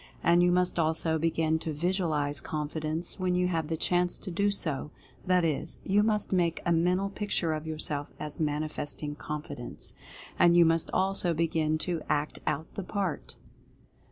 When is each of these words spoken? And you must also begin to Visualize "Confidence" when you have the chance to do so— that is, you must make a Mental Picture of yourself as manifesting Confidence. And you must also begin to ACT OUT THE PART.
And 0.23 0.41
you 0.41 0.51
must 0.51 0.79
also 0.79 1.19
begin 1.19 1.59
to 1.59 1.71
Visualize 1.71 2.41
"Confidence" 2.41 3.19
when 3.19 3.35
you 3.35 3.47
have 3.49 3.67
the 3.67 3.77
chance 3.77 4.17
to 4.17 4.31
do 4.31 4.49
so— 4.49 4.89
that 5.27 5.45
is, 5.45 5.77
you 5.83 6.01
must 6.01 6.33
make 6.33 6.59
a 6.65 6.71
Mental 6.71 7.11
Picture 7.11 7.53
of 7.53 7.67
yourself 7.67 8.09
as 8.19 8.39
manifesting 8.39 9.13
Confidence. 9.13 9.93
And 10.39 10.57
you 10.57 10.65
must 10.65 10.89
also 10.91 11.35
begin 11.35 11.77
to 11.85 12.01
ACT 12.09 12.39
OUT 12.47 12.73
THE 12.73 12.81
PART. 12.83 13.35